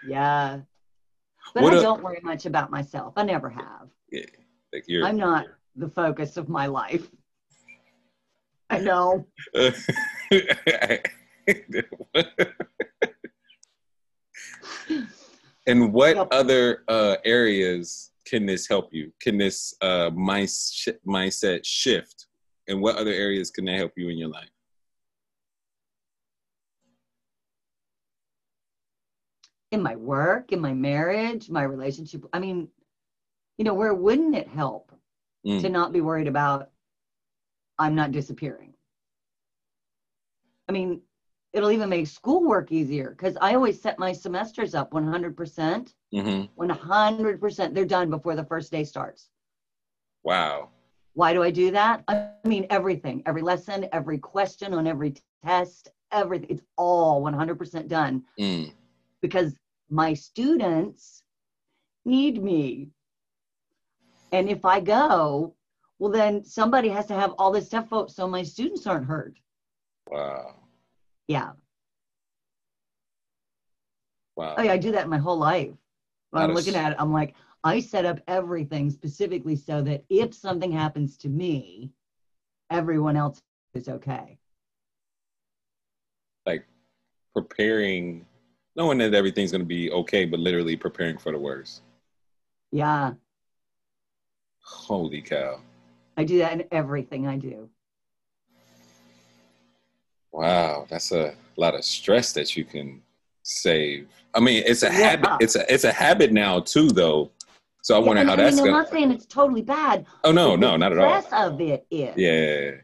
[0.07, 0.59] yeah.
[1.53, 3.13] But What I a- don't worry much about myself.
[3.15, 3.89] I never have.
[4.11, 4.25] yeah,
[4.73, 5.45] like you're, I'm not
[5.75, 7.07] the focus of my life.
[8.69, 9.25] I know.
[15.67, 19.11] and what other uh, areas can this help you?
[19.21, 22.27] Can this uh, mind sh- mindset shift?
[22.67, 24.49] And what other areas can that help you in your life?
[29.71, 32.25] In my work, in my marriage, my relationship.
[32.33, 32.69] I mean,
[33.57, 34.91] you know, where wouldn't it help
[35.45, 35.61] Mm.
[35.61, 36.71] to not be worried about
[37.77, 38.73] I'm not disappearing?
[40.67, 41.01] I mean,
[41.53, 45.93] it'll even make schoolwork easier because I always set my semesters up 100%.
[46.13, 47.73] hmm 100%.
[47.73, 49.29] They're done before the first day starts.
[50.23, 50.69] Wow.
[51.13, 52.03] Why do I do that?
[52.07, 56.49] I mean, everything, every lesson, every question on every test, everything.
[56.49, 58.71] It's all 100% done Mm.
[59.21, 59.57] because
[59.89, 61.23] my students
[62.05, 62.91] need me.
[64.31, 65.55] And if I go,
[65.99, 69.39] well, then somebody has to have all this stuff out so my students aren't hurt.
[70.09, 70.55] Wow.
[71.27, 71.51] Yeah.
[74.35, 74.55] Wow.
[74.57, 75.71] Oh, yeah, I do that my whole life.
[76.31, 80.05] When I'm is- looking at it, I'm like, I set up everything specifically so that
[80.09, 81.91] if something happens to me,
[82.69, 83.41] everyone else
[83.73, 84.37] is okay.
[86.45, 86.65] Like
[87.33, 88.25] preparing,
[88.75, 91.81] knowing that everything's going to be okay, but literally preparing for the worst.
[92.71, 93.13] Yeah,
[94.67, 95.61] Holy cow.
[96.17, 97.69] I do that in everything I do.
[100.37, 103.01] Wow, that's a lot of stress that you can
[103.41, 104.07] save.
[104.35, 104.91] I mean, it's a Yeah.
[104.91, 105.29] habit.
[105.39, 107.31] It's a it's a habit now too, though.
[107.81, 108.77] So I Yeah, wonder and how I that's mean, I'm gonna.
[108.83, 110.05] not saying it's totally bad.
[110.23, 111.21] Oh no, no, not at all.
[111.23, 112.15] stress of it is.
[112.15, 112.81] Yeah,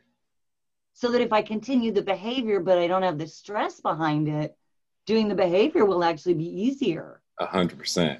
[0.94, 4.58] So that if I continue the behavior, but I don't have the stress behind it,
[5.06, 7.22] doing the behavior will actually be easier.
[7.40, 8.20] a hundred percent.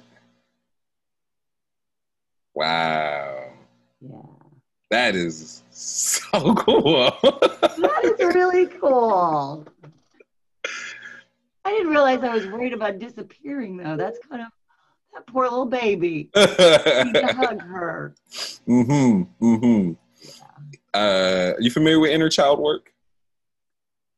[2.54, 3.52] Wow,
[4.00, 4.33] Yeah.
[4.94, 7.10] That is so cool.
[7.20, 9.66] That is really cool.
[11.64, 13.96] I didn't realize I was worried about disappearing though.
[13.96, 14.48] That's kind of
[15.12, 16.30] that poor little baby.
[16.36, 18.14] I need to hug her.
[18.68, 19.44] mm-hmm.
[19.44, 19.92] Mm-hmm.
[20.92, 22.92] Uh, you familiar with inner child work?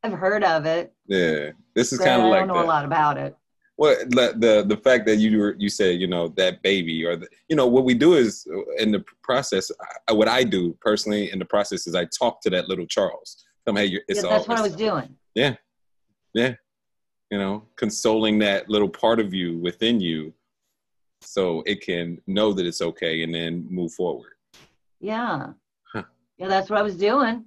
[0.02, 0.92] I've heard of it.
[1.06, 2.64] Yeah, this is kind of like I don't know that.
[2.64, 3.34] a lot about it.
[3.78, 7.16] Well, the the the fact that you were you said you know that baby or
[7.16, 9.70] the, you know what we do is uh, in the process.
[10.08, 13.44] I, what I do personally in the process is I talk to that little Charles.
[13.64, 14.30] Tell him, hey, it's Yeah, all.
[14.30, 15.14] that's what I was doing.
[15.34, 15.56] Yeah,
[16.32, 16.54] yeah,
[17.30, 20.32] you know, consoling that little part of you within you,
[21.20, 24.32] so it can know that it's okay and then move forward.
[25.00, 25.48] Yeah.
[25.92, 26.04] Huh.
[26.38, 27.44] Yeah, that's what I was doing.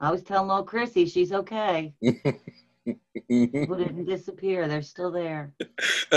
[0.00, 1.94] I was telling little Chrissy she's okay.
[2.86, 3.44] Mm-hmm.
[3.58, 4.68] People didn't disappear.
[4.68, 5.52] They're still there.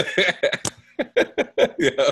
[1.80, 2.12] yeah.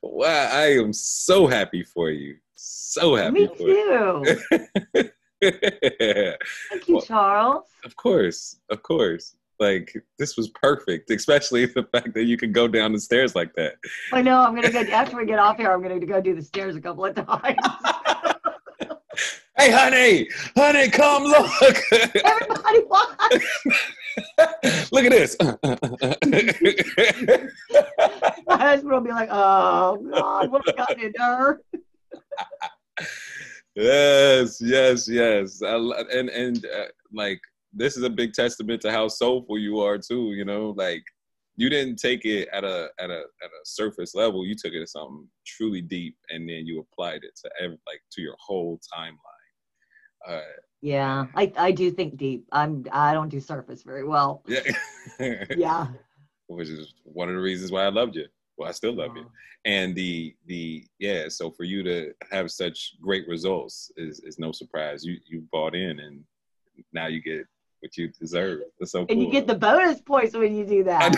[0.00, 2.36] Wow, I am so happy for you.
[2.54, 4.24] So happy Me for you.
[4.94, 5.10] too.
[6.70, 7.64] Thank you, Well, Charles.
[7.84, 9.36] Of course, of course.
[9.60, 13.54] Like this was perfect, especially the fact that you could go down the stairs like
[13.54, 13.74] that.
[14.12, 15.70] I know I'm gonna go after we get off here.
[15.70, 17.56] I'm gonna go do the stairs a couple of times.
[19.58, 21.76] Hey, honey, honey, come look.
[21.92, 23.42] Everybody, watch.
[24.92, 25.36] look at this.
[28.46, 31.60] My husband will be like, "Oh God, what have I gotten into her?"
[33.76, 35.62] yes, yes, yes.
[35.62, 35.76] I,
[36.12, 37.40] and and uh, like
[37.74, 40.32] this is a big testament to how soulful you are too.
[40.32, 41.02] You know, like
[41.56, 44.46] you didn't take it at a at a at a surface level.
[44.46, 48.00] You took it to something truly deep, and then you applied it to every, like
[48.12, 49.31] to your whole timeline.
[50.26, 50.40] Uh,
[50.80, 52.46] Yeah, I I do think deep.
[52.52, 54.42] I'm I don't do surface very well.
[54.46, 54.64] yeah,
[55.56, 55.86] Yeah.
[56.48, 58.26] which is one of the reasons why I loved you.
[58.56, 59.26] Well, I still love you.
[59.64, 64.50] and the the yeah so for you to have such great results is is no
[64.52, 66.24] surprise you you bought in and
[66.92, 67.46] now you get
[67.80, 71.10] what you deserve that's so And you get the bonus points when you do that.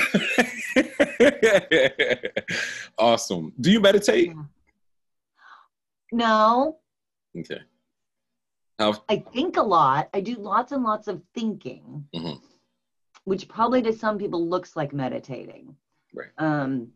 [2.98, 4.32] awesome do you meditate
[6.12, 6.78] No,
[7.40, 7.60] okay
[8.78, 10.08] how I think a lot.
[10.12, 12.40] I do lots and lots of thinking, Mhm.
[13.24, 15.76] which probably to some people looks like meditating.
[16.12, 16.30] Right.
[16.38, 16.92] Um,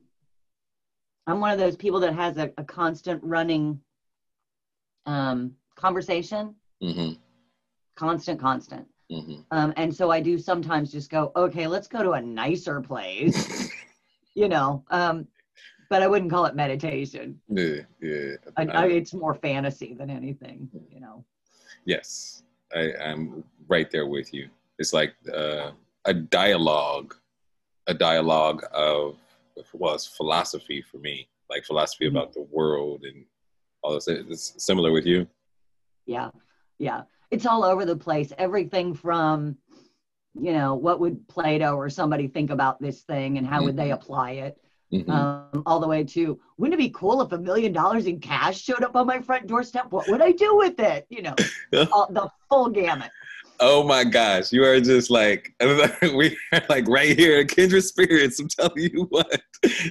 [1.26, 3.78] I'm one of those people that has a, a constant running
[5.06, 7.12] um, conversation, hmm
[7.96, 8.86] constant, constant.
[9.10, 12.80] hmm Um, and so I do sometimes just go, okay, let's go to a nicer
[12.80, 13.70] place,
[14.34, 14.82] you know.
[14.90, 15.26] Um,
[15.90, 17.40] but I wouldn't call it meditation.
[17.48, 21.24] yeah yeah I- I, it's more fantasy than anything, you know.
[21.84, 22.42] Yes
[22.74, 25.70] I, i'm right there with you it's like uh,
[26.04, 27.14] a dialogue
[27.86, 29.16] a dialogue of
[29.72, 32.10] well it's philosophy for me like philosophy Mhm.
[32.10, 33.24] about the world and
[33.82, 35.26] all this it's similar with you
[36.06, 36.30] Yeah,
[36.78, 37.02] yeah.
[37.30, 38.32] It's all over the place.
[38.38, 39.58] Everything from,
[40.34, 43.90] you know, what would Plato or somebody think about this thing and how would they
[43.90, 44.56] apply it,
[44.92, 45.08] Mhm.
[45.10, 48.62] um, all the way to wouldn't it be cool if a million dollars in cash
[48.62, 49.86] showed up on my front doorstep?
[49.90, 51.06] What would I do with it?
[51.10, 51.34] You know,
[51.92, 53.10] all, the full gamut.
[53.60, 55.52] oh my gosh you are just like
[56.14, 59.42] we are like right here in kindred spirits i'm telling you what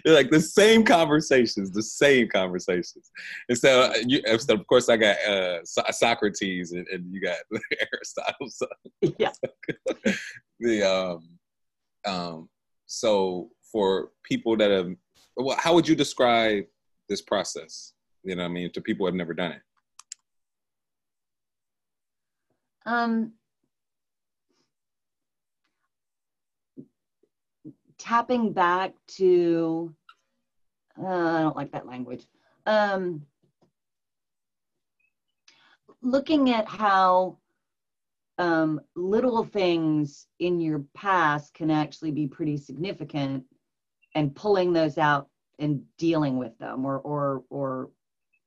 [0.05, 3.11] They're like the same conversations the same conversations
[3.49, 7.19] and so uh, you so of course i got uh So- socrates and, and you
[7.19, 7.39] got
[7.91, 8.67] aristotle so
[9.01, 9.31] Yeah.
[10.61, 11.27] the um
[12.05, 12.49] um
[12.85, 14.89] so for people that have
[15.37, 16.65] well, how would you describe
[17.09, 17.93] this process?
[18.23, 18.71] You know what i mean?
[18.71, 19.61] To people who have never done it.
[22.85, 23.33] Um,
[27.97, 29.93] tapping back to,
[31.01, 32.25] uh, I don't like that language.
[32.65, 33.23] Um,
[36.01, 37.37] looking at how
[38.37, 43.43] um, little things in your past can actually be pretty significant
[44.15, 45.27] and pulling those out
[45.59, 47.89] and dealing with them or, or, or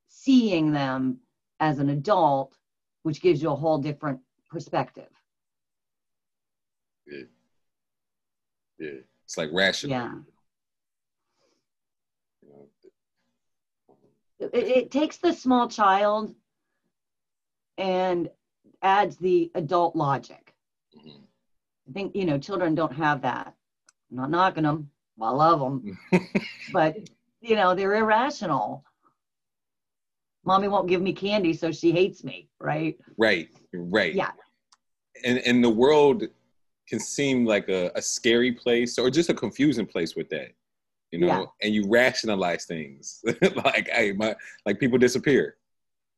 [0.09, 1.19] seeing them
[1.61, 2.57] as an adult,
[3.03, 5.09] which gives you a whole different perspective.
[7.07, 7.25] yeah
[8.79, 10.15] yeah it's like rational Yeah.
[14.41, 16.35] It, it takes the small child
[17.77, 18.29] and
[18.83, 20.55] adds the adult logic.
[20.97, 21.21] Mhm.
[21.89, 23.55] I think, you know, children don't have that.
[24.11, 24.91] I'm not knocking them.
[25.23, 25.99] I love them,
[26.73, 26.97] but,
[27.41, 28.85] you know, they're irrational.
[30.45, 32.99] Mommy won't give me candy, so she hates me, right?
[33.19, 34.15] Right, right.
[34.15, 34.31] Yeah.
[35.25, 36.25] And and the world
[36.89, 40.53] can seem like a, a scary place or just a confusing place with that.
[41.11, 41.45] You know, Yeah.
[41.63, 43.23] and you rationalize things.
[43.65, 45.57] like, hey, my like people disappear.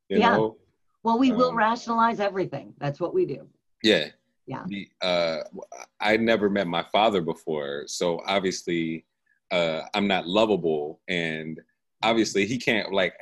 [0.09, 0.37] You Yeah.
[0.37, 0.57] know?
[1.03, 2.73] Well, we will Um, rationalize everything.
[2.77, 3.45] That's what we do.
[3.83, 4.07] Yeah.
[4.45, 4.63] Yeah.
[4.67, 5.39] The, uh,
[6.01, 9.05] I never met my father before, so obviously,
[9.51, 11.59] uh, I'm not lovable, and
[12.01, 13.13] obviously, he can't like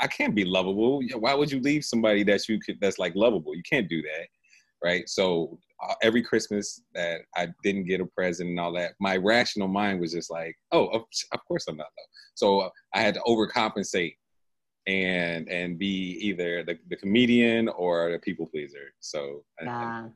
[0.00, 1.02] I can't be lovable.
[1.18, 3.54] Why would you leave somebody that you could that's like lovable?
[3.54, 4.28] You can't do that,
[4.82, 5.08] right?
[5.08, 9.68] So uh, every Christmas that I didn't get a present and all that, my rational
[9.68, 11.02] mind was just like, oh, of,
[11.32, 12.08] of course I'm not loved.
[12.34, 14.16] So uh, I had to overcompensate
[14.86, 18.92] and and be either the, the comedian or the people pleaser.
[19.00, 20.08] So I, I,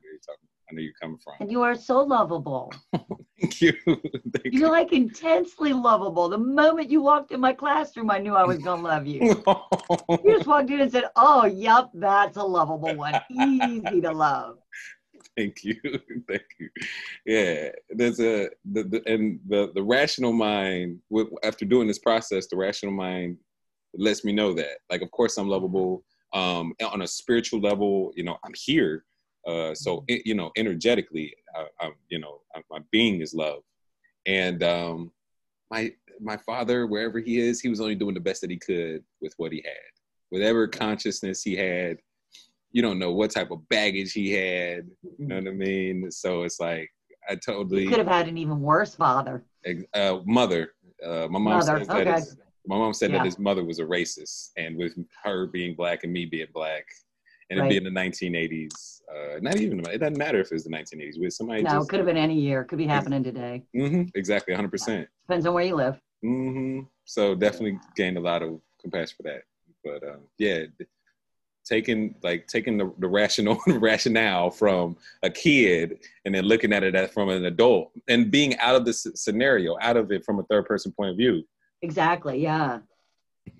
[0.69, 1.33] I know you're coming from.
[1.39, 2.73] And you are so lovable.
[3.39, 3.73] Thank you.
[3.85, 6.29] Thank You're like intensely lovable.
[6.29, 9.21] The moment you walked in my classroom, I knew I was going to love you.
[9.21, 10.19] you.
[10.23, 13.15] You just walked in and said, "Oh, yep, that's a lovable one.
[13.29, 14.57] Easy to love."
[15.37, 15.75] Thank you.
[16.27, 16.69] Thank you.
[17.25, 20.99] Yeah, there's a the, the and the the rational mind.
[21.43, 23.37] After doing this process, the rational mind
[23.97, 26.03] lets me know that, like, of course, I'm lovable.
[26.33, 29.05] Um, on a spiritual level, you know, I'm here.
[29.45, 30.05] Uh, so Mm-hmm.
[30.07, 33.61] it, you know, energetically, I, I'm, you know, I, my being is love,
[34.25, 35.11] and um,
[35.71, 35.91] my
[36.21, 39.33] my father, wherever he is, he was only doing the best that he could with
[39.37, 39.91] what he had,
[40.29, 41.97] whatever consciousness he had.
[42.71, 44.87] You don't know what type of baggage he had.
[45.17, 46.09] You know what I mean?
[46.11, 46.89] So it's like
[47.29, 49.43] I totally You could have had an even worse father.
[49.93, 50.71] uh, mother.
[51.05, 52.13] Uh, my mom Mother, says that okay.
[52.15, 53.17] his, my mom said Yeah.
[53.17, 56.85] that his mother was a racist, and with her being black and me being black,
[57.49, 57.67] and Right.
[57.67, 61.19] it being the 1980s, uh, not even it doesn't matter if it was the 1980s.
[61.19, 62.61] With somebody No, it could have been any year.
[62.61, 63.63] It Could be happening today.
[63.75, 64.69] Mm-hmm, exactly 100.
[64.69, 65.99] percent Depends on where you live.
[66.23, 66.81] Mm-hmm.
[67.05, 69.43] So definitely gained a lot of compassion for that.
[69.83, 70.63] But uh, yeah,
[71.65, 76.95] taking like taking the, the rational rationale from a kid and then looking at it
[76.95, 80.43] as from an adult and being out of the scenario, out of it from a
[80.43, 81.43] third person point of view.
[81.83, 82.41] Exactly.
[82.41, 82.79] Yeah.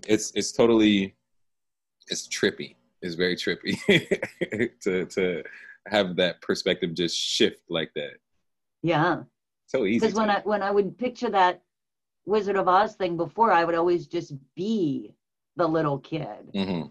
[0.08, 1.16] It's it's totally
[2.08, 2.76] it's trippy.
[3.06, 3.78] It's very trippy
[4.82, 5.44] to to
[5.88, 8.16] have that perspective just shift like that.
[8.82, 9.24] Yeah.
[9.68, 10.00] So easy.
[10.00, 11.62] Because when I when I would picture that
[12.26, 15.14] Wizard of Oz thing before, I would always just be
[15.56, 16.52] the little kid.
[16.56, 16.90] Mhm.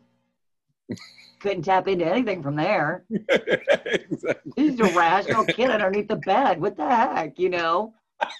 [1.41, 3.05] Couldn't tap into anything from there.
[3.29, 4.53] exactly.
[4.55, 6.61] He's a rational kid underneath the bed.
[6.61, 7.93] What the heck, you know?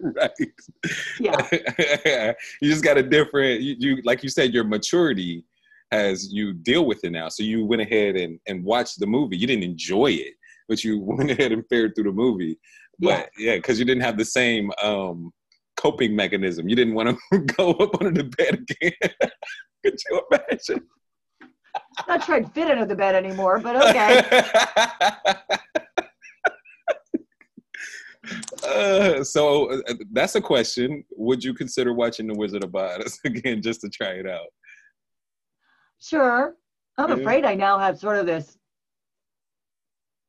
[0.00, 0.30] right.
[1.18, 2.32] Yeah.
[2.60, 5.44] you just got a different you, you like you said your maturity
[5.90, 7.28] has you deal with it now.
[7.28, 9.36] So you went ahead and and watched the movie.
[9.36, 10.34] You didn't enjoy it
[10.68, 12.58] but you went ahead and fared through the movie.
[13.00, 13.56] But yeah.
[13.56, 15.32] because you didn't have the same um
[15.76, 16.68] coping mechanism.
[16.68, 18.92] You didn't want to go up under the bed again.
[19.84, 20.86] Could you imagine?
[22.08, 24.22] Not trying to fit under the bed anymore, but okay.
[28.66, 31.04] Uh, so uh, that's a question.
[31.16, 34.48] Would you consider watching The Wizard of Oz again just to try it out?
[36.00, 36.56] Sure.
[36.96, 37.16] I'm Yeah.
[37.16, 38.58] afraid I now have sort of this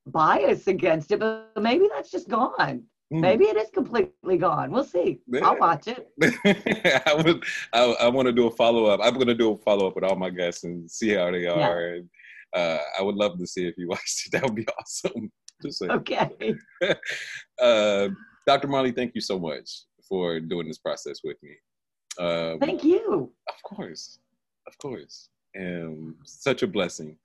[0.07, 2.83] bias against it, but maybe that's just gone.
[3.11, 3.21] Hmm.
[3.21, 4.71] Maybe it is completely gone.
[4.71, 5.19] We'll see.
[5.27, 5.45] Yeah.
[5.47, 6.09] I'll watch it.
[7.07, 7.43] I would.
[7.73, 8.99] I, I want to do a follow up.
[9.03, 11.47] I'm going to do a follow up with all my guests and see how they
[11.47, 11.93] are.
[11.95, 12.09] And
[12.55, 14.31] uh, I would love to see if you watched it.
[14.33, 15.31] That would be awesome.
[15.63, 15.81] Just.
[15.81, 16.55] Okay.
[17.61, 18.09] Uh,
[18.47, 18.67] Dr.
[18.67, 21.51] Marley, thank you so much for doing this process with me.
[22.17, 23.31] Um, Thank you.
[23.47, 24.19] Of course,
[24.67, 27.17] of course, and such a blessing.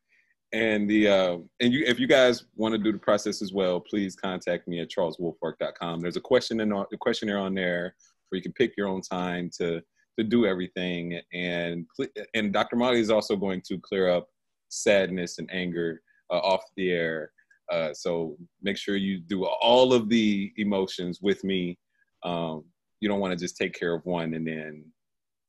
[0.52, 3.80] And the uh, and you, if you guys want to do the process as well,
[3.80, 6.00] please contact me at charleswolfark.com.
[6.00, 7.96] There's a question in a questionnaire on there
[8.28, 9.82] where you can pick your own time to
[10.16, 11.20] to do everything.
[11.32, 11.86] And
[12.34, 12.76] and Dr.
[12.76, 14.28] Molly is also going to clear up
[14.68, 16.00] sadness and anger
[16.30, 17.32] uh, off the air.
[17.72, 21.78] Uh, so make sure you do all of the emotions with me.
[22.22, 22.64] Um,
[23.00, 24.84] you don't want to just take care of one and then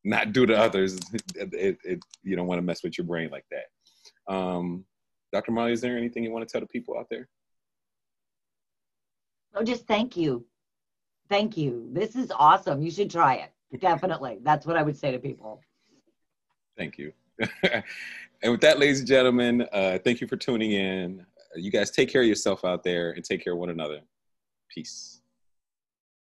[0.05, 0.99] not do to others.
[1.35, 4.33] It, it, it, you don't want to mess with your brain like that.
[4.33, 4.85] Um,
[5.33, 5.51] Dr.
[5.51, 7.27] Molly, is there anything you want to tell the people out there?
[9.53, 10.45] Oh, just thank you.
[11.29, 11.89] Thank you.
[11.91, 12.81] This is awesome.
[12.81, 13.51] You should try it.
[13.81, 14.39] Definitely.
[14.43, 15.61] That's what I would say to people.
[16.77, 17.11] Thank you.
[17.63, 21.25] and with that, ladies and gentlemen, uh, thank you for tuning in.
[21.55, 23.99] You guys take care of yourself out there and take care of one another.
[24.69, 25.14] Peace.